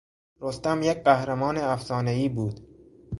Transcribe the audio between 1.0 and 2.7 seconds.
قهرمان افسانهای بود.